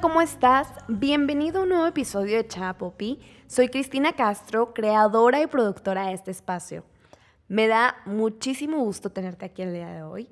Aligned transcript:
¿cómo 0.00 0.20
estás? 0.20 0.68
Bienvenido 0.88 1.60
a 1.60 1.62
un 1.62 1.68
nuevo 1.68 1.86
episodio 1.86 2.36
de 2.36 2.48
Chapopi. 2.48 3.20
Soy 3.46 3.68
Cristina 3.68 4.12
Castro, 4.12 4.74
creadora 4.74 5.40
y 5.40 5.46
productora 5.46 6.06
de 6.06 6.14
este 6.14 6.32
espacio. 6.32 6.84
Me 7.46 7.68
da 7.68 7.96
muchísimo 8.04 8.78
gusto 8.78 9.10
tenerte 9.10 9.44
aquí 9.44 9.62
el 9.62 9.72
día 9.72 9.88
de 9.92 10.02
hoy 10.02 10.28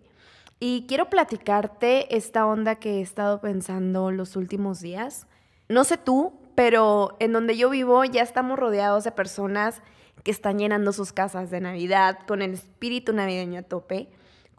y 0.59 0.87
quiero 0.89 1.09
platicarte 1.09 2.17
esta 2.17 2.45
onda 2.45 2.77
que 2.77 2.99
he 2.99 3.01
estado 3.03 3.41
pensando 3.41 4.11
los 4.11 4.35
últimos 4.35 4.81
días. 4.81 5.29
No 5.69 5.85
sé 5.85 5.97
tú, 5.97 6.33
pero 6.57 7.17
en 7.21 7.33
donde 7.33 7.57
yo 7.57 7.71
vivo 7.71 8.05
ya 8.05 8.23
estamos 8.23 8.59
rodeados 8.59 9.05
de 9.05 9.13
personas 9.13 9.81
que 10.25 10.33
están 10.33 10.59
llenando 10.59 10.93
sus 10.93 11.13
casas 11.13 11.51
de 11.51 11.61
Navidad 11.61 12.19
con 12.27 12.43
el 12.43 12.55
espíritu 12.55 13.13
navideño 13.13 13.61
a 13.61 13.63
tope 13.63 14.09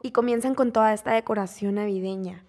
y 0.01 0.11
comienzan 0.11 0.55
con 0.55 0.71
toda 0.71 0.93
esta 0.93 1.11
decoración 1.11 1.75
navideña. 1.75 2.45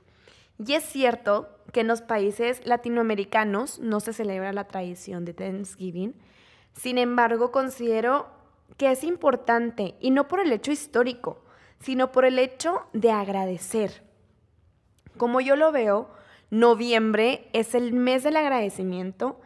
Y 0.64 0.74
es 0.74 0.84
cierto 0.84 1.53
que 1.74 1.80
en 1.80 1.88
los 1.88 2.02
países 2.02 2.64
latinoamericanos 2.64 3.80
no 3.80 3.98
se 3.98 4.12
celebra 4.12 4.52
la 4.52 4.68
tradición 4.68 5.24
de 5.24 5.34
Thanksgiving, 5.34 6.14
sin 6.72 6.98
embargo 6.98 7.50
considero 7.50 8.28
que 8.78 8.92
es 8.92 9.02
importante, 9.02 9.96
y 10.00 10.10
no 10.10 10.28
por 10.28 10.38
el 10.38 10.52
hecho 10.52 10.70
histórico, 10.70 11.42
sino 11.80 12.12
por 12.12 12.24
el 12.24 12.38
hecho 12.38 12.86
de 12.92 13.10
agradecer. 13.10 14.04
Como 15.16 15.40
yo 15.40 15.56
lo 15.56 15.72
veo, 15.72 16.10
noviembre 16.48 17.48
es 17.52 17.74
el 17.74 17.92
mes 17.92 18.22
del 18.22 18.36
agradecimiento, 18.36 19.40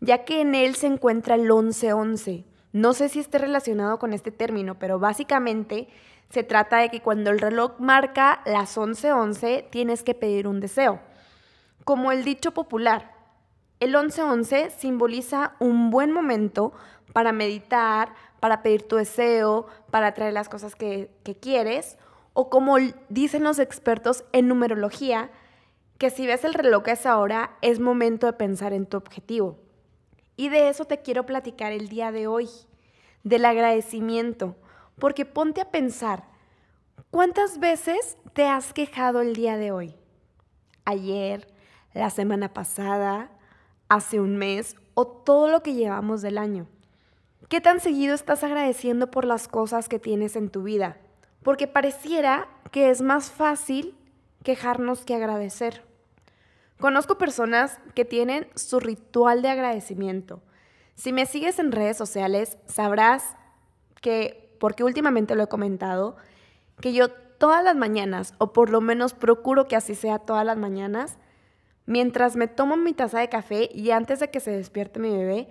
ya 0.00 0.24
que 0.24 0.40
en 0.40 0.54
él 0.54 0.76
se 0.76 0.86
encuentra 0.86 1.34
el 1.34 1.50
11-11. 1.50 2.44
No 2.72 2.94
sé 2.94 3.10
si 3.10 3.20
esté 3.20 3.36
relacionado 3.36 3.98
con 3.98 4.14
este 4.14 4.30
término, 4.30 4.78
pero 4.78 4.98
básicamente 4.98 5.88
se 6.30 6.42
trata 6.42 6.78
de 6.78 6.88
que 6.88 7.02
cuando 7.02 7.30
el 7.30 7.38
reloj 7.38 7.78
marca 7.78 8.40
las 8.46 8.78
11:11 8.78 9.68
tienes 9.70 10.02
que 10.02 10.14
pedir 10.14 10.48
un 10.48 10.60
deseo. 10.60 11.00
Como 11.86 12.10
el 12.10 12.24
dicho 12.24 12.50
popular, 12.50 13.14
el 13.80 13.94
11:11 13.94 14.68
simboliza 14.76 15.54
un 15.60 15.90
buen 15.90 16.12
momento 16.12 16.74
para 17.14 17.30
meditar, 17.30 18.12
para 18.40 18.60
pedir 18.60 18.86
tu 18.86 18.96
deseo, 18.96 19.68
para 19.90 20.12
traer 20.12 20.34
las 20.34 20.50
cosas 20.50 20.74
que, 20.74 21.10
que 21.22 21.34
quieres, 21.36 21.96
o 22.34 22.50
como 22.50 22.76
dicen 23.08 23.44
los 23.44 23.58
expertos 23.58 24.24
en 24.32 24.48
numerología, 24.48 25.30
que 25.96 26.10
si 26.10 26.26
ves 26.26 26.44
el 26.44 26.52
reloj 26.52 26.88
a 26.88 26.92
esa 26.92 27.16
hora 27.18 27.56
es 27.62 27.80
momento 27.80 28.26
de 28.26 28.34
pensar 28.34 28.72
en 28.74 28.84
tu 28.84 28.98
objetivo. 28.98 29.56
Y 30.36 30.48
de 30.50 30.68
eso 30.68 30.86
te 30.86 31.00
quiero 31.02 31.24
platicar 31.24 31.72
el 31.72 31.88
día 31.88 32.12
de 32.12 32.26
hoy, 32.26 32.50
del 33.22 33.44
agradecimiento 33.44 34.56
porque 34.98 35.24
ponte 35.24 35.60
a 35.60 35.70
pensar, 35.70 36.24
¿cuántas 37.10 37.58
veces 37.58 38.16
te 38.32 38.46
has 38.46 38.72
quejado 38.72 39.20
el 39.20 39.34
día 39.34 39.56
de 39.56 39.72
hoy? 39.72 39.94
Ayer, 40.84 41.46
la 41.96 42.10
semana 42.10 42.52
pasada, 42.52 43.30
hace 43.88 44.20
un 44.20 44.36
mes 44.36 44.76
o 44.94 45.06
todo 45.06 45.48
lo 45.48 45.62
que 45.62 45.74
llevamos 45.74 46.22
del 46.22 46.38
año. 46.38 46.66
¿Qué 47.48 47.60
tan 47.60 47.80
seguido 47.80 48.14
estás 48.14 48.42
agradeciendo 48.44 49.10
por 49.10 49.24
las 49.24 49.48
cosas 49.48 49.88
que 49.88 49.98
tienes 49.98 50.36
en 50.36 50.50
tu 50.50 50.62
vida? 50.62 50.98
Porque 51.42 51.66
pareciera 51.66 52.48
que 52.72 52.90
es 52.90 53.02
más 53.02 53.30
fácil 53.30 53.96
quejarnos 54.42 55.04
que 55.04 55.14
agradecer. 55.14 55.84
Conozco 56.80 57.18
personas 57.18 57.78
que 57.94 58.04
tienen 58.04 58.48
su 58.54 58.80
ritual 58.80 59.42
de 59.42 59.48
agradecimiento. 59.48 60.42
Si 60.94 61.12
me 61.12 61.24
sigues 61.24 61.58
en 61.58 61.72
redes 61.72 61.96
sociales, 61.96 62.58
sabrás 62.66 63.36
que 64.02 64.56
porque 64.60 64.84
últimamente 64.84 65.34
lo 65.34 65.44
he 65.44 65.48
comentado, 65.48 66.16
que 66.80 66.92
yo 66.92 67.10
todas 67.10 67.62
las 67.62 67.76
mañanas, 67.76 68.34
o 68.38 68.52
por 68.52 68.70
lo 68.70 68.80
menos 68.80 69.14
procuro 69.14 69.68
que 69.68 69.76
así 69.76 69.94
sea 69.94 70.18
todas 70.18 70.44
las 70.44 70.56
mañanas, 70.56 71.18
mientras 71.86 72.36
me 72.36 72.48
tomo 72.48 72.76
mi 72.76 72.92
taza 72.92 73.20
de 73.20 73.28
café 73.28 73.70
y 73.72 73.90
antes 73.90 74.20
de 74.20 74.30
que 74.30 74.40
se 74.40 74.50
despierte 74.50 75.00
mi 75.00 75.10
bebé, 75.16 75.48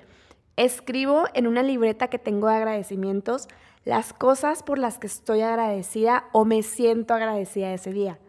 escribo 0.57 1.25
en 1.33 1.47
una 1.47 1.63
libreta 1.63 2.09
que 2.09 2.19
tengo 2.19 2.47
de 2.47 2.55
agradecimientos 2.55 3.47
las 3.83 4.13
cosas 4.13 4.63
por 4.63 4.77
las 4.77 4.97
que 4.97 5.07
estoy 5.07 5.41
agradecida 5.41 6.25
o 6.31 6.45
me 6.45 6.63
siento 6.63 7.13
agradecida 7.13 7.73
ese 7.73 7.91
día. 7.91 8.19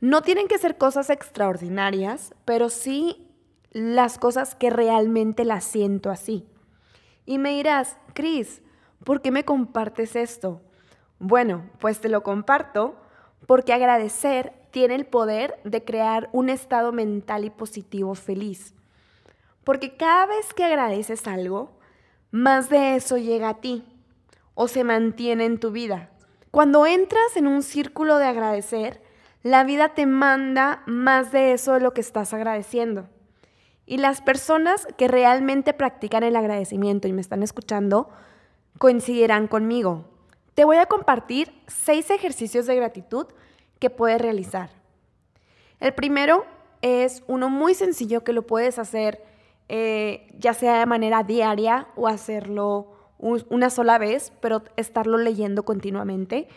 No 0.00 0.22
tienen 0.22 0.48
que 0.48 0.58
ser 0.58 0.78
cosas 0.78 1.10
extraordinarias, 1.10 2.34
pero 2.44 2.70
sí 2.70 3.28
las 3.70 4.18
cosas 4.18 4.54
que 4.54 4.70
realmente 4.70 5.44
las 5.44 5.64
siento 5.64 6.10
así. 6.10 6.46
Y 7.26 7.38
me 7.38 7.50
dirás, 7.50 7.98
Cris, 8.14 8.62
¿por 9.04 9.22
qué 9.22 9.30
me 9.30 9.44
compartes 9.44 10.16
esto? 10.16 10.60
Bueno, 11.18 11.70
pues 11.78 12.00
te 12.00 12.08
lo 12.08 12.22
comparto 12.22 12.96
porque 13.46 13.72
agradecer 13.72 14.54
tiene 14.70 14.94
el 14.94 15.06
poder 15.06 15.58
de 15.64 15.84
crear 15.84 16.28
un 16.32 16.48
estado 16.48 16.92
mental 16.92 17.44
y 17.44 17.50
positivo 17.50 18.14
feliz. 18.14 18.74
Porque 19.64 19.96
cada 19.96 20.26
vez 20.26 20.54
que 20.54 20.64
agradeces 20.64 21.26
algo, 21.26 21.70
más 22.30 22.70
de 22.70 22.96
eso 22.96 23.18
llega 23.18 23.48
a 23.48 23.60
ti 23.60 23.84
o 24.54 24.68
se 24.68 24.84
mantiene 24.84 25.44
en 25.44 25.58
tu 25.58 25.70
vida. 25.70 26.10
Cuando 26.50 26.86
entras 26.86 27.36
en 27.36 27.46
un 27.46 27.62
círculo 27.62 28.18
de 28.18 28.26
agradecer, 28.26 29.02
la 29.42 29.64
vida 29.64 29.90
te 29.90 30.06
manda 30.06 30.82
más 30.86 31.32
de 31.32 31.52
eso 31.52 31.74
de 31.74 31.80
lo 31.80 31.94
que 31.94 32.00
estás 32.00 32.34
agradeciendo. 32.34 33.08
Y 33.86 33.98
las 33.98 34.20
personas 34.20 34.86
que 34.96 35.08
realmente 35.08 35.72
practican 35.72 36.22
el 36.22 36.36
agradecimiento 36.36 37.08
y 37.08 37.12
me 37.12 37.20
están 37.20 37.42
escuchando, 37.42 38.10
coincidirán 38.78 39.48
conmigo. 39.48 40.04
Te 40.54 40.64
voy 40.64 40.76
a 40.76 40.86
compartir 40.86 41.52
seis 41.66 42.10
ejercicios 42.10 42.66
de 42.66 42.76
gratitud 42.76 43.26
que 43.80 43.90
puedes 43.90 44.20
realizar. 44.20 44.70
El 45.80 45.94
primero 45.94 46.44
es 46.82 47.24
uno 47.26 47.50
muy 47.50 47.74
sencillo 47.74 48.22
que 48.22 48.32
lo 48.32 48.46
puedes 48.46 48.78
hacer 48.78 49.24
eh, 49.72 50.26
ya 50.36 50.52
sea 50.52 50.80
de 50.80 50.86
manera 50.86 51.22
diaria 51.22 51.86
o 51.94 52.08
hacerlo 52.08 52.88
una 53.18 53.70
sola 53.70 53.98
vez, 53.98 54.32
pero 54.40 54.64
estarlo 54.76 55.16
leyendo 55.16 55.62
continuamente. 55.62 56.48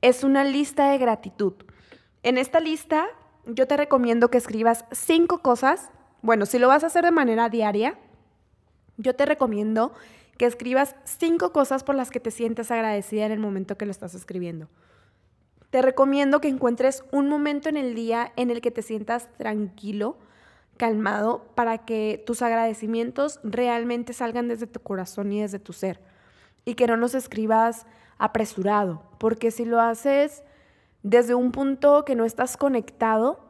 Es 0.00 0.24
una 0.24 0.42
lista 0.42 0.90
de 0.90 0.96
gratitud. 0.96 1.52
En 2.22 2.38
esta 2.38 2.60
lista 2.60 3.08
yo 3.44 3.66
te 3.66 3.76
recomiendo 3.76 4.30
que 4.30 4.38
escribas 4.38 4.86
cinco 4.90 5.42
cosas. 5.42 5.90
Bueno, 6.22 6.46
si 6.46 6.58
lo 6.58 6.68
vas 6.68 6.82
a 6.82 6.86
hacer 6.86 7.04
de 7.04 7.10
manera 7.10 7.50
diaria, 7.50 7.98
yo 8.96 9.14
te 9.14 9.26
recomiendo 9.26 9.92
que 10.38 10.46
escribas 10.46 10.96
cinco 11.04 11.52
cosas 11.52 11.84
por 11.84 11.94
las 11.94 12.10
que 12.10 12.20
te 12.20 12.30
sientes 12.30 12.70
agradecida 12.70 13.26
en 13.26 13.32
el 13.32 13.38
momento 13.38 13.76
que 13.76 13.84
lo 13.84 13.90
estás 13.90 14.14
escribiendo. 14.14 14.68
Te 15.72 15.80
recomiendo 15.80 16.42
que 16.42 16.48
encuentres 16.48 17.02
un 17.12 17.30
momento 17.30 17.70
en 17.70 17.78
el 17.78 17.94
día 17.94 18.30
en 18.36 18.50
el 18.50 18.60
que 18.60 18.70
te 18.70 18.82
sientas 18.82 19.32
tranquilo, 19.38 20.18
calmado, 20.76 21.46
para 21.54 21.78
que 21.78 22.22
tus 22.26 22.42
agradecimientos 22.42 23.40
realmente 23.42 24.12
salgan 24.12 24.48
desde 24.48 24.66
tu 24.66 24.80
corazón 24.80 25.32
y 25.32 25.40
desde 25.40 25.58
tu 25.58 25.72
ser. 25.72 25.98
Y 26.66 26.74
que 26.74 26.86
no 26.86 26.98
los 26.98 27.14
escribas 27.14 27.86
apresurado, 28.18 29.02
porque 29.16 29.50
si 29.50 29.64
lo 29.64 29.80
haces 29.80 30.42
desde 31.02 31.34
un 31.34 31.52
punto 31.52 32.04
que 32.04 32.16
no 32.16 32.26
estás 32.26 32.58
conectado, 32.58 33.40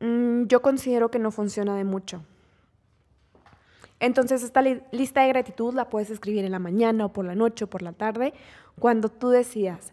mm, 0.00 0.46
yo 0.46 0.62
considero 0.62 1.12
que 1.12 1.20
no 1.20 1.30
funciona 1.30 1.76
de 1.76 1.84
mucho. 1.84 2.24
Entonces 4.00 4.42
esta 4.42 4.62
lista 4.62 5.20
de 5.20 5.28
gratitud 5.28 5.74
la 5.74 5.88
puedes 5.88 6.10
escribir 6.10 6.44
en 6.44 6.50
la 6.50 6.58
mañana 6.58 7.04
o 7.04 7.12
por 7.12 7.24
la 7.24 7.36
noche 7.36 7.66
o 7.66 7.70
por 7.70 7.82
la 7.82 7.92
tarde, 7.92 8.34
cuando 8.80 9.10
tú 9.10 9.28
decidas. 9.28 9.92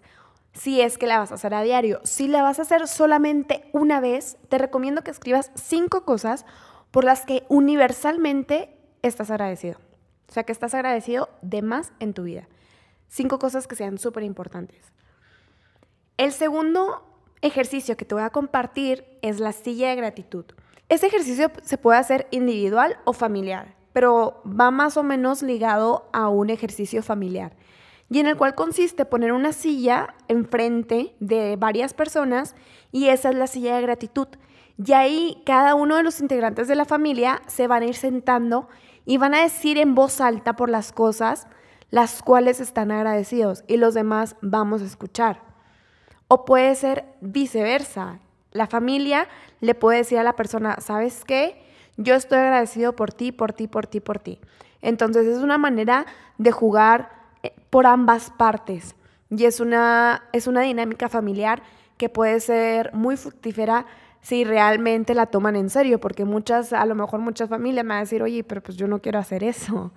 Si 0.53 0.81
es 0.81 0.97
que 0.97 1.07
la 1.07 1.19
vas 1.19 1.31
a 1.31 1.35
hacer 1.35 1.53
a 1.53 1.61
diario, 1.61 2.01
si 2.03 2.27
la 2.27 2.41
vas 2.41 2.59
a 2.59 2.63
hacer 2.63 2.87
solamente 2.87 3.69
una 3.71 3.99
vez, 3.99 4.37
te 4.49 4.57
recomiendo 4.57 5.03
que 5.03 5.11
escribas 5.11 5.51
cinco 5.55 6.05
cosas 6.05 6.45
por 6.91 7.03
las 7.03 7.25
que 7.25 7.45
universalmente 7.49 8.75
estás 9.01 9.31
agradecido. 9.31 9.77
O 10.27 10.31
sea, 10.31 10.43
que 10.43 10.51
estás 10.51 10.73
agradecido 10.73 11.29
de 11.41 11.61
más 11.61 11.91
en 11.99 12.13
tu 12.13 12.23
vida. 12.23 12.47
Cinco 13.07 13.39
cosas 13.39 13.67
que 13.67 13.75
sean 13.75 13.97
súper 13.97 14.23
importantes. 14.23 14.91
El 16.17 16.31
segundo 16.31 17.05
ejercicio 17.41 17.95
que 17.95 18.05
te 18.05 18.15
voy 18.15 18.23
a 18.23 18.29
compartir 18.29 19.05
es 19.21 19.39
la 19.39 19.53
silla 19.53 19.89
de 19.89 19.95
gratitud. 19.95 20.45
Este 20.89 21.07
ejercicio 21.07 21.51
se 21.63 21.77
puede 21.77 21.99
hacer 21.99 22.27
individual 22.31 22.97
o 23.05 23.13
familiar 23.13 23.79
pero 23.93 24.41
va 24.45 24.71
más 24.71 24.97
o 24.97 25.03
menos 25.03 25.41
ligado 25.41 26.09
a 26.13 26.29
un 26.29 26.49
ejercicio 26.49 27.03
familiar 27.03 27.55
y 28.09 28.19
en 28.19 28.27
el 28.27 28.37
cual 28.37 28.55
consiste 28.55 29.05
poner 29.05 29.31
una 29.31 29.53
silla 29.53 30.15
enfrente 30.27 31.15
de 31.19 31.55
varias 31.57 31.93
personas 31.93 32.55
y 32.91 33.09
esa 33.09 33.29
es 33.29 33.35
la 33.35 33.47
silla 33.47 33.75
de 33.75 33.81
gratitud. 33.83 34.27
Y 34.83 34.93
ahí 34.93 35.43
cada 35.45 35.75
uno 35.75 35.97
de 35.97 36.03
los 36.03 36.19
integrantes 36.19 36.67
de 36.67 36.75
la 36.75 36.85
familia 36.85 37.41
se 37.47 37.67
van 37.67 37.83
a 37.83 37.85
ir 37.85 37.95
sentando 37.95 38.67
y 39.05 39.17
van 39.17 39.33
a 39.33 39.41
decir 39.41 39.77
en 39.77 39.93
voz 39.93 40.21
alta 40.21 40.55
por 40.55 40.69
las 40.69 40.91
cosas 40.91 41.47
las 41.91 42.21
cuales 42.21 42.59
están 42.59 42.91
agradecidos 42.91 43.63
y 43.67 43.77
los 43.77 43.93
demás 43.93 44.35
vamos 44.41 44.81
a 44.81 44.85
escuchar. 44.85 45.41
O 46.27 46.45
puede 46.45 46.75
ser 46.75 47.05
viceversa. 47.21 48.19
La 48.51 48.67
familia 48.67 49.27
le 49.59 49.75
puede 49.75 49.99
decir 49.99 50.17
a 50.19 50.23
la 50.23 50.35
persona, 50.35 50.77
¿sabes 50.79 51.23
qué? 51.25 51.61
Yo 51.97 52.15
estoy 52.15 52.39
agradecido 52.39 52.95
por 52.95 53.11
ti, 53.11 53.31
por 53.31 53.53
ti, 53.53 53.67
por 53.67 53.87
ti, 53.87 53.99
por 53.99 54.19
ti. 54.19 54.39
Entonces 54.81 55.27
es 55.27 55.39
una 55.39 55.57
manera 55.57 56.05
de 56.37 56.51
jugar 56.51 57.18
por 57.69 57.85
ambas 57.85 58.31
partes 58.31 58.95
y 59.29 59.45
es 59.45 59.59
una, 59.59 60.23
es 60.33 60.47
una 60.47 60.61
dinámica 60.61 61.07
familiar 61.07 61.61
que 61.97 62.09
puede 62.09 62.39
ser 62.39 62.93
muy 62.93 63.17
fructífera 63.17 63.85
si 64.21 64.43
realmente 64.43 65.13
la 65.13 65.27
toman 65.27 65.55
en 65.55 65.69
serio, 65.69 65.99
porque 65.99 66.25
muchas, 66.25 66.73
a 66.73 66.85
lo 66.85 66.95
mejor 66.95 67.19
muchas 67.19 67.49
familias 67.49 67.85
me 67.85 67.89
van 67.89 67.97
a 67.97 68.01
decir, 68.01 68.21
oye, 68.21 68.43
pero 68.43 68.61
pues 68.61 68.77
yo 68.77 68.87
no 68.87 69.01
quiero 69.01 69.19
hacer 69.19 69.43
eso. 69.43 69.93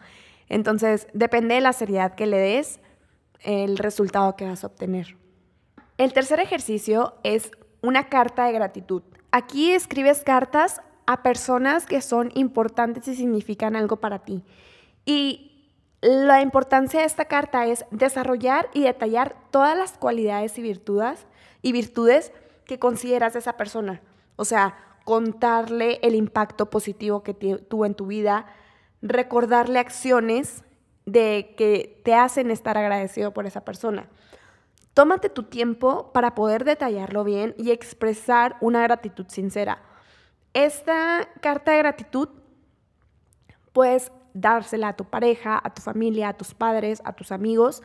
Entonces, 0.48 1.08
depende 1.12 1.54
de 1.54 1.60
la 1.60 1.72
seriedad 1.72 2.14
que 2.14 2.26
le 2.26 2.38
des, 2.38 2.80
el 3.40 3.78
resultado 3.78 4.36
que 4.36 4.46
vas 4.46 4.62
a 4.62 4.68
obtener. 4.68 5.16
El 5.98 6.12
tercer 6.12 6.40
ejercicio 6.40 7.14
es 7.24 7.50
una 7.80 8.08
carta 8.08 8.44
de 8.44 8.52
gratitud. 8.52 9.02
Aquí 9.32 9.72
escribes 9.72 10.22
cartas 10.22 10.82
a 11.06 11.22
personas 11.22 11.86
que 11.86 12.00
son 12.00 12.30
importantes 12.34 13.08
y 13.08 13.16
significan 13.16 13.74
algo 13.74 13.96
para 13.96 14.20
ti. 14.20 14.44
Y 15.04 15.51
la 16.02 16.42
importancia 16.42 17.00
de 17.00 17.06
esta 17.06 17.26
carta 17.26 17.64
es 17.66 17.86
desarrollar 17.92 18.68
y 18.74 18.82
detallar 18.82 19.36
todas 19.52 19.78
las 19.78 19.92
cualidades 19.92 20.58
y 20.58 20.62
virtudes, 20.62 21.26
y 21.62 21.70
virtudes 21.70 22.32
que 22.66 22.80
consideras 22.80 23.34
de 23.34 23.38
esa 23.38 23.56
persona. 23.56 24.02
O 24.34 24.44
sea, 24.44 24.76
contarle 25.04 26.00
el 26.02 26.16
impacto 26.16 26.70
positivo 26.70 27.22
que 27.22 27.34
tuvo 27.34 27.86
en 27.86 27.94
tu 27.94 28.06
vida, 28.06 28.46
recordarle 29.00 29.78
acciones 29.78 30.64
de 31.06 31.54
que 31.56 32.00
te 32.04 32.14
hacen 32.14 32.50
estar 32.50 32.76
agradecido 32.76 33.32
por 33.32 33.46
esa 33.46 33.64
persona. 33.64 34.08
Tómate 34.94 35.28
tu 35.28 35.44
tiempo 35.44 36.12
para 36.12 36.34
poder 36.34 36.64
detallarlo 36.64 37.22
bien 37.22 37.54
y 37.56 37.70
expresar 37.70 38.56
una 38.60 38.82
gratitud 38.82 39.26
sincera. 39.28 39.82
Esta 40.52 41.28
carta 41.40 41.72
de 41.72 41.78
gratitud 41.78 42.28
puedes 43.72 44.10
dársela 44.34 44.88
a 44.88 44.96
tu 44.96 45.04
pareja, 45.04 45.60
a 45.62 45.74
tu 45.74 45.82
familia, 45.82 46.28
a 46.28 46.36
tus 46.36 46.54
padres, 46.54 47.02
a 47.04 47.12
tus 47.12 47.32
amigos 47.32 47.82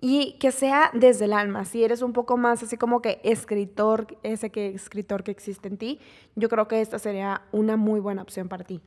y 0.00 0.38
que 0.38 0.50
sea 0.50 0.90
desde 0.94 1.26
el 1.26 1.32
alma. 1.32 1.64
Si 1.64 1.84
eres 1.84 2.00
un 2.02 2.12
poco 2.12 2.36
más 2.36 2.62
así 2.62 2.76
como 2.76 3.02
que 3.02 3.20
escritor, 3.22 4.06
ese 4.22 4.50
que 4.50 4.68
escritor 4.68 5.22
que 5.22 5.30
existe 5.30 5.68
en 5.68 5.76
ti, 5.76 6.00
yo 6.36 6.48
creo 6.48 6.68
que 6.68 6.80
esta 6.80 6.98
sería 6.98 7.42
una 7.52 7.76
muy 7.76 8.00
buena 8.00 8.22
opción 8.22 8.48
para 8.48 8.64
ti. 8.64 8.80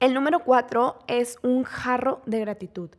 El 0.00 0.14
número 0.14 0.40
cuatro 0.40 0.98
es 1.06 1.38
un 1.42 1.62
jarro 1.62 2.20
de 2.26 2.40
gratitud. 2.40 2.90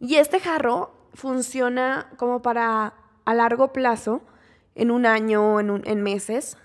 Y 0.00 0.16
este 0.16 0.40
jarro 0.40 0.92
funciona 1.14 2.10
como 2.16 2.42
para 2.42 2.94
a 3.24 3.34
largo 3.34 3.72
plazo, 3.72 4.22
en 4.74 4.90
un 4.90 5.04
año, 5.04 5.60
en, 5.60 5.82
en 5.84 6.02
meses, 6.02 6.56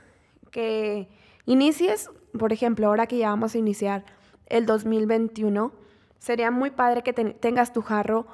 que 0.52 1.10
inicies, 1.46 2.10
por 2.38 2.54
ejemplo, 2.54 2.88
ahora 2.88 3.08
que 3.08 3.18
ya 3.18 3.30
vamos 3.30 3.56
a 3.56 3.58
iniciar 3.58 4.06
el 4.48 4.66
2021, 4.66 5.72
sería 6.20 6.52
muy 6.52 6.72
padre 6.72 7.04
que 7.04 7.14
tengas 7.14 7.74
tu 7.74 7.82
jarro, 7.82 8.26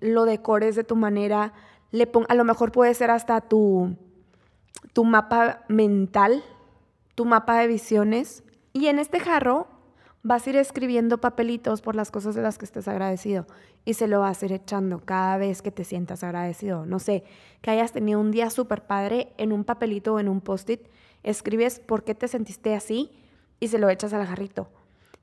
lo 0.00 0.24
decores 0.24 0.76
de 0.76 0.84
tu 0.84 0.96
manera, 0.96 1.52
le 1.90 2.10
a 2.28 2.34
lo 2.34 2.44
mejor 2.44 2.72
puede 2.72 2.94
ser 2.94 3.10
hasta 3.10 3.40
tu, 3.40 3.96
tu 4.92 5.04
mapa 5.04 5.64
mental, 5.68 6.42
tu 7.14 7.24
mapa 7.24 7.58
de 7.58 7.66
visiones. 7.66 8.44
Y 8.72 8.86
en 8.86 8.98
este 8.98 9.20
jarro 9.20 9.66
vas 10.22 10.46
a 10.46 10.50
ir 10.50 10.56
escribiendo 10.56 11.18
papelitos 11.18 11.80
por 11.80 11.94
las 11.94 12.10
cosas 12.10 12.34
de 12.34 12.42
las 12.42 12.58
que 12.58 12.64
estés 12.64 12.88
agradecido 12.88 13.46
y 13.84 13.94
se 13.94 14.08
lo 14.08 14.20
vas 14.20 14.42
a 14.42 14.46
ir 14.46 14.52
echando 14.52 15.00
cada 15.04 15.38
vez 15.38 15.62
que 15.62 15.70
te 15.70 15.84
sientas 15.84 16.22
agradecido. 16.22 16.84
No 16.84 16.98
sé, 16.98 17.24
que 17.62 17.70
hayas 17.70 17.92
tenido 17.92 18.20
un 18.20 18.30
día 18.30 18.50
súper 18.50 18.86
padre 18.86 19.32
en 19.38 19.52
un 19.52 19.64
papelito 19.64 20.14
o 20.14 20.20
en 20.20 20.28
un 20.28 20.40
post-it, 20.40 20.82
escribes 21.22 21.80
por 21.80 22.04
qué 22.04 22.14
te 22.14 22.28
sentiste 22.28 22.74
así 22.74 23.10
y 23.60 23.68
se 23.68 23.78
lo 23.78 23.88
echas 23.88 24.12
al 24.12 24.26
jarrito. 24.26 24.68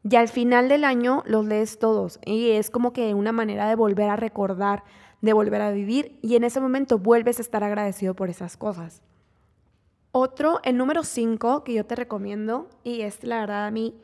Y 0.07 0.15
al 0.17 0.27
final 0.27 0.69
del 0.69 0.83
año 0.83 1.23
los 1.25 1.45
lees 1.45 1.79
todos 1.79 2.19
y 2.23 2.51
es 2.51 2.69
como 2.69 2.93
que 2.93 3.15
una 3.15 3.31
manera 3.31 3.67
de 3.67 3.75
volver 3.75 4.09
a 4.09 4.15
recordar, 4.15 4.83
de 5.21 5.33
volver 5.33 5.61
a 5.61 5.71
vivir 5.71 6.19
y 6.21 6.35
en 6.35 6.43
ese 6.43 6.61
momento 6.61 6.99
vuelves 6.99 7.39
a 7.39 7.41
estar 7.41 7.63
agradecido 7.63 8.13
por 8.13 8.29
esas 8.29 8.55
cosas. 8.55 9.01
Otro, 10.11 10.59
el 10.63 10.77
número 10.77 11.03
5 11.03 11.63
que 11.63 11.73
yo 11.73 11.85
te 11.87 11.95
recomiendo 11.95 12.69
y 12.83 13.01
es 13.01 13.23
la 13.23 13.39
verdad 13.39 13.65
a 13.65 13.71
mí 13.71 13.95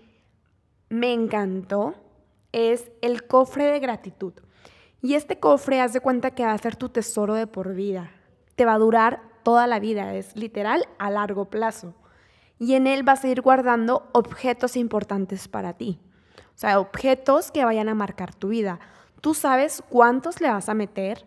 me 0.90 1.14
encantó 1.14 1.94
es 2.52 2.92
el 3.02 3.28
cofre 3.28 3.66
de 3.66 3.80
gratitud. 3.80 4.34
Y 5.02 5.14
este 5.14 5.40
cofre, 5.40 5.82
haz 5.82 5.94
de 5.94 6.00
cuenta 6.00 6.32
que 6.32 6.46
va 6.46 6.54
a 6.54 6.58
ser 6.58 6.76
tu 6.76 6.90
tesoro 6.90 7.34
de 7.34 7.48
por 7.48 7.74
vida. 7.74 8.12
Te 8.56 8.66
va 8.66 8.74
a 8.74 8.80
durar 8.80 9.22
toda 9.44 9.68
la 9.68 9.80
vida, 9.80 10.16
es 10.16 10.36
literal 10.36 10.88
a 11.00 11.10
largo 11.10 11.46
plazo. 11.46 11.94
Y 12.62 12.76
en 12.76 12.86
él 12.86 13.02
vas 13.02 13.24
a 13.24 13.28
ir 13.28 13.42
guardando 13.42 14.08
objetos 14.12 14.78
importantes 14.78 15.48
para 15.48 15.74
ti. 15.74 16.00
O 16.54 16.58
sea, 16.62 16.80
objetos 16.80 17.50
que 17.50 17.66
vayan 17.66 17.90
a 17.90 17.96
marcar 17.96 18.36
tu 18.36 18.50
vida. 18.50 18.80
Tú 19.20 19.34
sabes 19.34 19.84
cuántos 19.90 20.40
le 20.42 20.52
vas 20.52 20.70
a 20.70 20.76
meter 20.76 21.26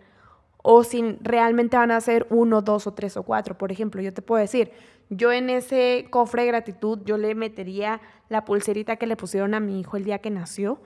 o 0.63 0.85
si 0.85 1.19
realmente 1.23 1.77
van 1.77 1.91
a 1.91 2.01
ser 2.01 2.29
uno, 2.31 2.63
dos 2.63 2.87
o 2.87 2.95
tres 2.95 3.17
o 3.17 3.25
cuatro. 3.25 3.59
Por 3.59 3.73
ejemplo, 3.73 4.01
yo 4.01 4.15
te 4.15 4.23
puedo 4.23 4.41
decir, 4.41 4.71
yo 5.11 5.33
en 5.33 5.51
ese 5.51 6.07
cofre 6.09 6.43
de 6.43 6.49
gratitud, 6.49 7.01
yo 7.05 7.19
le 7.19 7.35
metería 7.35 8.01
la 8.29 8.45
pulserita 8.45 8.95
que 8.95 9.09
le 9.09 9.17
pusieron 9.17 9.55
a 9.55 9.61
mi 9.61 9.81
hijo 9.81 9.97
el 9.97 10.05
día 10.05 10.21
que 10.21 10.31
nació. 10.31 10.81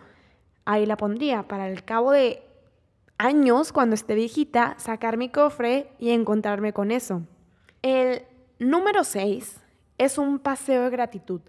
Ahí 0.65 0.87
la 0.87 0.97
pondría 0.97 1.43
para 1.43 1.69
el 1.69 1.85
cabo 1.85 2.13
de 2.13 2.43
años, 3.19 3.71
cuando 3.71 3.95
esté 3.95 4.15
viejita, 4.15 4.77
sacar 4.79 5.19
mi 5.19 5.29
cofre 5.29 5.93
y 5.99 6.09
encontrarme 6.09 6.73
con 6.73 6.91
eso. 6.91 7.21
El 7.83 8.23
número 8.59 9.05
6 9.05 9.68
es 9.99 10.19
un 10.19 10.39
paseo 10.39 10.85
de 10.85 10.91
gratitud. 10.91 11.41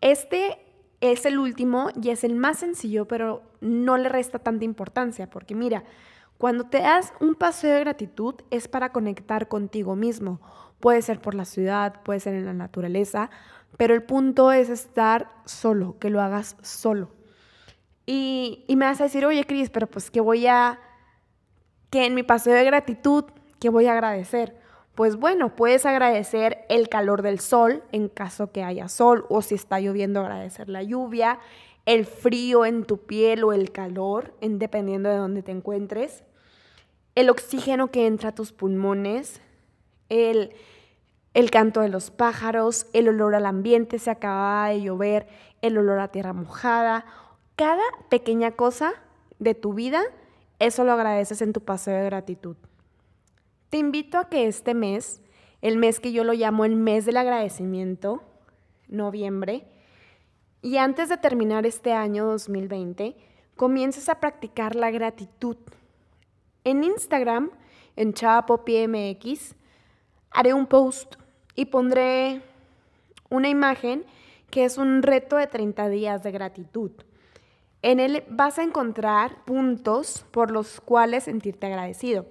Este 0.00 0.58
es 1.00 1.26
el 1.26 1.38
último 1.38 1.90
y 2.00 2.10
es 2.10 2.24
el 2.24 2.34
más 2.34 2.58
sencillo, 2.58 3.06
pero 3.08 3.42
no 3.60 3.96
le 3.96 4.08
resta 4.08 4.38
tanta 4.38 4.64
importancia, 4.64 5.28
porque 5.30 5.54
mira, 5.54 5.84
cuando 6.38 6.64
te 6.64 6.78
das 6.78 7.12
un 7.20 7.34
paseo 7.34 7.72
de 7.74 7.80
gratitud 7.80 8.34
es 8.50 8.68
para 8.68 8.90
conectar 8.90 9.48
contigo 9.48 9.94
mismo. 9.94 10.40
Puede 10.80 11.00
ser 11.02 11.20
por 11.20 11.36
la 11.36 11.44
ciudad, 11.44 12.02
puede 12.02 12.18
ser 12.18 12.34
en 12.34 12.46
la 12.46 12.52
naturaleza, 12.52 13.30
pero 13.76 13.94
el 13.94 14.02
punto 14.02 14.52
es 14.52 14.68
estar 14.68 15.28
solo, 15.44 15.98
que 15.98 16.10
lo 16.10 16.20
hagas 16.20 16.56
solo. 16.62 17.10
Y, 18.06 18.64
me 18.68 18.86
vas 18.86 19.00
a 19.00 19.04
decir, 19.04 19.24
oye, 19.24 19.44
Cris, 19.44 19.70
pero 19.70 19.86
pues 19.86 20.10
que 20.10 20.20
voy 20.20 20.46
a, 20.46 20.80
que 21.90 22.06
en 22.06 22.14
mi 22.14 22.24
paseo 22.24 22.54
de 22.54 22.64
gratitud, 22.64 23.24
que 23.60 23.68
voy 23.68 23.86
a 23.86 23.92
agradecer? 23.92 24.60
Pues 24.94 25.16
bueno, 25.16 25.56
puedes 25.56 25.86
agradecer 25.86 26.66
el 26.68 26.90
calor 26.90 27.22
del 27.22 27.40
sol 27.40 27.82
en 27.92 28.08
caso 28.08 28.52
que 28.52 28.62
haya 28.62 28.88
sol 28.88 29.24
o 29.30 29.40
si 29.40 29.54
está 29.54 29.80
lloviendo 29.80 30.20
agradecer 30.20 30.68
la 30.68 30.82
lluvia, 30.82 31.38
el 31.86 32.04
frío 32.04 32.66
en 32.66 32.84
tu 32.84 32.98
piel 32.98 33.42
o 33.42 33.54
el 33.54 33.72
calor, 33.72 34.34
dependiendo 34.40 35.08
de 35.08 35.16
dónde 35.16 35.42
te 35.42 35.50
encuentres, 35.50 36.24
el 37.14 37.30
oxígeno 37.30 37.90
que 37.90 38.06
entra 38.06 38.30
a 38.30 38.34
tus 38.34 38.52
pulmones, 38.52 39.40
el, 40.10 40.52
el 41.32 41.50
canto 41.50 41.80
de 41.80 41.88
los 41.88 42.10
pájaros, 42.10 42.86
el 42.92 43.08
olor 43.08 43.34
al 43.34 43.46
ambiente, 43.46 43.98
se 43.98 44.10
acababa 44.10 44.68
de 44.68 44.82
llover, 44.82 45.26
el 45.62 45.78
olor 45.78 46.00
a 46.00 46.08
tierra 46.08 46.34
mojada. 46.34 47.06
Cada 47.56 47.82
pequeña 48.10 48.52
cosa 48.52 48.92
de 49.38 49.54
tu 49.54 49.72
vida, 49.72 50.02
eso 50.58 50.84
lo 50.84 50.92
agradeces 50.92 51.40
en 51.40 51.52
tu 51.52 51.60
paseo 51.62 51.96
de 51.96 52.04
gratitud. 52.04 52.56
Te 53.72 53.78
invito 53.78 54.18
a 54.18 54.28
que 54.28 54.46
este 54.46 54.74
mes, 54.74 55.22
el 55.62 55.78
mes 55.78 55.98
que 55.98 56.12
yo 56.12 56.24
lo 56.24 56.34
llamo 56.34 56.66
el 56.66 56.76
mes 56.76 57.06
del 57.06 57.16
agradecimiento, 57.16 58.22
noviembre, 58.86 59.64
y 60.60 60.76
antes 60.76 61.08
de 61.08 61.16
terminar 61.16 61.64
este 61.64 61.94
año 61.94 62.26
2020, 62.26 63.16
comiences 63.56 64.10
a 64.10 64.20
practicar 64.20 64.76
la 64.76 64.90
gratitud. 64.90 65.56
En 66.64 66.84
Instagram, 66.84 67.50
en 67.96 68.12
PMX, 68.12 69.54
haré 70.30 70.52
un 70.52 70.66
post 70.66 71.14
y 71.54 71.64
pondré 71.64 72.42
una 73.30 73.48
imagen 73.48 74.04
que 74.50 74.66
es 74.66 74.76
un 74.76 75.02
reto 75.02 75.38
de 75.38 75.46
30 75.46 75.88
días 75.88 76.22
de 76.22 76.30
gratitud. 76.30 76.90
En 77.80 78.00
él 78.00 78.22
vas 78.28 78.58
a 78.58 78.64
encontrar 78.64 79.46
puntos 79.46 80.26
por 80.30 80.50
los 80.50 80.78
cuales 80.82 81.24
sentirte 81.24 81.68
agradecido, 81.68 82.26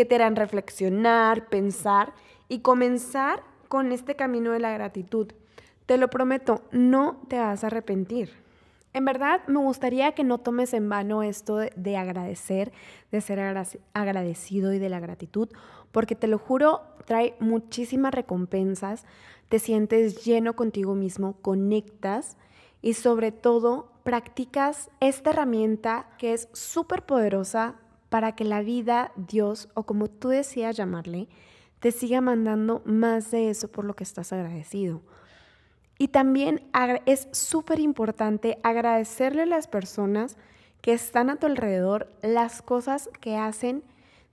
que 0.00 0.06
te 0.06 0.14
harán 0.14 0.34
reflexionar, 0.34 1.50
pensar 1.50 2.14
y 2.48 2.60
comenzar 2.60 3.42
con 3.68 3.92
este 3.92 4.16
camino 4.16 4.52
de 4.52 4.58
la 4.58 4.72
gratitud. 4.72 5.30
Te 5.84 5.98
lo 5.98 6.08
prometo, 6.08 6.62
no 6.72 7.20
te 7.28 7.38
vas 7.38 7.62
a 7.62 7.66
arrepentir. 7.66 8.32
En 8.94 9.04
verdad, 9.04 9.42
me 9.46 9.58
gustaría 9.58 10.12
que 10.12 10.24
no 10.24 10.38
tomes 10.38 10.72
en 10.72 10.88
vano 10.88 11.22
esto 11.22 11.58
de, 11.58 11.96
agradecer, 11.98 12.72
de 13.12 13.20
ser 13.20 13.40
agradecido 13.92 14.72
y 14.72 14.78
de 14.78 14.88
la 14.88 15.00
gratitud, 15.00 15.50
porque 15.92 16.14
te 16.14 16.28
lo 16.28 16.38
juro, 16.38 16.80
trae 17.04 17.34
muchísimas 17.38 18.14
recompensas, 18.14 19.04
te 19.50 19.58
sientes 19.58 20.24
lleno 20.24 20.56
contigo 20.56 20.94
mismo, 20.94 21.34
conectas 21.42 22.38
y 22.80 22.94
sobre 22.94 23.32
todo 23.32 23.92
practicas 24.02 24.88
esta 25.00 25.28
herramienta 25.28 26.06
que 26.16 26.32
es 26.32 26.48
súper 26.54 27.02
poderosa 27.02 27.74
para 28.10 28.32
que 28.32 28.44
la 28.44 28.60
vida, 28.60 29.12
Dios 29.16 29.70
o 29.72 29.84
como 29.84 30.08
tú 30.08 30.28
decías 30.28 30.76
llamarle, 30.76 31.28
te 31.78 31.92
siga 31.92 32.20
mandando 32.20 32.82
más 32.84 33.30
de 33.30 33.48
eso 33.48 33.68
por 33.68 33.86
lo 33.86 33.94
que 33.94 34.04
estás 34.04 34.32
agradecido. 34.32 35.00
Y 35.96 36.08
también 36.08 36.62
es 37.06 37.28
súper 37.32 37.78
importante 37.78 38.58
agradecerle 38.62 39.42
a 39.42 39.46
las 39.46 39.68
personas 39.68 40.36
que 40.82 40.92
están 40.92 41.30
a 41.30 41.36
tu 41.36 41.46
alrededor 41.46 42.10
las 42.22 42.62
cosas 42.62 43.08
que 43.20 43.36
hacen 43.36 43.82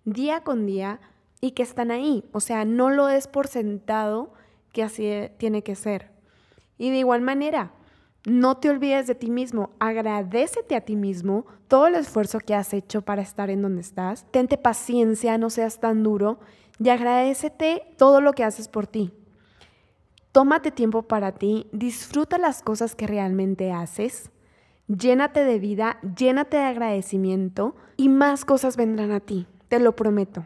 día 0.06 0.42
con 0.42 0.66
día 0.66 1.00
y 1.42 1.52
que 1.52 1.64
están 1.64 1.92
ahí. 1.92 2.24
O 2.32 2.40
sea, 2.40 2.66
no 2.66 2.90
lo 2.90 3.06
des 3.06 3.28
por 3.28 3.48
sentado 3.48 4.34
que 4.72 4.84
así 4.84 5.30
tiene 5.38 5.62
que 5.62 5.76
ser. 5.76 6.10
Y 6.78 6.90
de 6.90 7.00
igual 7.00 7.22
manera, 7.22 7.72
no 8.28 8.58
te 8.58 8.70
olvides 8.70 9.08
de 9.08 9.16
ti 9.16 9.30
mismo, 9.30 9.70
agradecete 9.80 10.76
a 10.76 10.82
ti 10.82 10.98
mismo 10.98 11.46
todo 11.70 11.88
el 11.88 11.96
esfuerzo 11.96 12.40
que 12.42 12.56
has 12.56 12.74
hecho 12.74 13.02
para 13.02 13.22
estar 13.22 13.50
en 13.50 13.62
donde 13.62 13.80
estás. 13.80 14.26
Tente 14.32 14.58
paciencia, 14.58 15.38
no 15.38 15.50
seas 15.50 15.80
tan 15.80 16.04
duro 16.04 16.38
y 16.78 16.90
agradecete 16.90 17.84
todo 17.96 18.20
lo 18.20 18.34
que 18.34 18.44
haces 18.44 18.68
por 18.68 18.86
ti. 18.86 19.14
Tómate 20.34 20.72
tiempo 20.72 21.04
para 21.04 21.32
ti, 21.32 21.68
disfruta 21.72 22.38
las 22.38 22.62
cosas 22.62 22.96
que 22.96 23.08
realmente 23.08 23.72
haces, 23.72 24.30
llénate 24.88 25.46
de 25.46 25.58
vida, 25.58 25.98
llénate 26.18 26.58
de 26.58 26.64
agradecimiento 26.64 27.78
y 27.96 28.10
más 28.10 28.44
cosas 28.44 28.76
vendrán 28.76 29.12
a 29.12 29.22
ti, 29.22 29.48
te 29.70 29.80
lo 29.80 29.96
prometo. 29.96 30.46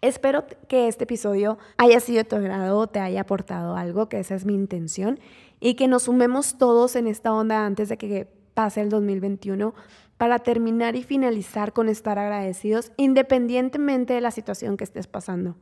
Espero 0.00 0.46
que 0.68 0.86
este 0.86 1.04
episodio 1.04 1.58
haya 1.76 1.98
sido 1.98 2.18
de 2.18 2.24
tu 2.24 2.86
te 2.86 3.00
haya 3.00 3.22
aportado 3.22 3.76
algo, 3.76 4.08
que 4.08 4.20
esa 4.20 4.36
es 4.36 4.44
mi 4.44 4.54
intención, 4.54 5.18
y 5.58 5.74
que 5.74 5.88
nos 5.88 6.04
sumemos 6.04 6.56
todos 6.56 6.94
en 6.94 7.08
esta 7.08 7.32
onda 7.32 7.66
antes 7.66 7.88
de 7.88 7.98
que 7.98 8.28
pase 8.54 8.80
el 8.80 8.90
2021 8.90 9.74
para 10.16 10.38
terminar 10.40 10.94
y 10.96 11.02
finalizar 11.02 11.72
con 11.72 11.88
estar 11.88 12.18
agradecidos 12.18 12.92
independientemente 12.96 14.14
de 14.14 14.20
la 14.20 14.30
situación 14.30 14.76
que 14.76 14.84
estés 14.84 15.06
pasando. 15.06 15.56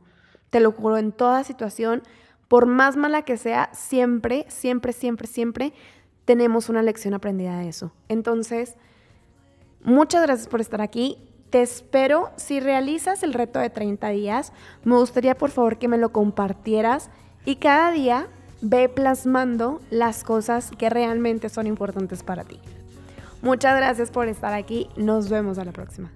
Te 0.49 0.59
lo 0.59 0.71
juro, 0.71 0.97
en 0.97 1.11
toda 1.11 1.43
situación, 1.43 2.03
por 2.47 2.67
más 2.67 2.95
mala 2.95 3.23
que 3.23 3.37
sea, 3.37 3.69
siempre, 3.73 4.45
siempre, 4.49 4.93
siempre, 4.93 5.27
siempre 5.27 5.73
tenemos 6.25 6.69
una 6.69 6.81
lección 6.81 7.13
aprendida 7.13 7.59
de 7.59 7.69
eso. 7.69 7.91
Entonces, 8.07 8.75
muchas 9.83 10.21
gracias 10.23 10.47
por 10.47 10.61
estar 10.61 10.81
aquí. 10.81 11.17
Te 11.49 11.61
espero. 11.61 12.31
Si 12.35 12.59
realizas 12.59 13.23
el 13.23 13.33
reto 13.33 13.59
de 13.59 13.69
30 13.69 14.09
días, 14.09 14.53
me 14.83 14.95
gustaría 14.95 15.37
por 15.37 15.51
favor 15.51 15.77
que 15.77 15.87
me 15.87 15.97
lo 15.97 16.11
compartieras 16.11 17.09
y 17.45 17.57
cada 17.57 17.91
día 17.91 18.27
ve 18.61 18.89
plasmando 18.89 19.81
las 19.89 20.23
cosas 20.23 20.71
que 20.77 20.89
realmente 20.89 21.49
son 21.49 21.67
importantes 21.67 22.23
para 22.23 22.43
ti. 22.43 22.59
Muchas 23.41 23.77
gracias 23.77 24.11
por 24.11 24.27
estar 24.27 24.53
aquí. 24.53 24.89
Nos 24.97 25.29
vemos 25.29 25.57
a 25.57 25.65
la 25.65 25.71
próxima. 25.71 26.11